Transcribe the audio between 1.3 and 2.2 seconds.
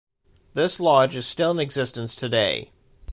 in existence